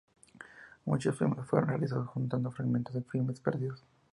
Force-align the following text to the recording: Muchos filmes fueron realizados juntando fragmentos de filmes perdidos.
Muchos 0.83 1.15
filmes 1.15 1.45
fueron 1.45 1.69
realizados 1.69 2.07
juntando 2.07 2.49
fragmentos 2.49 2.95
de 2.95 3.03
filmes 3.03 3.39
perdidos. 3.39 3.83